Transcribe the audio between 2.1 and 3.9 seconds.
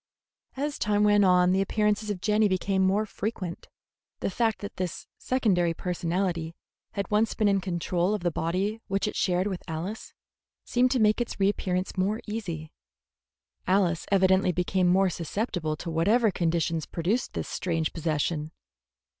Jenny became more frequent.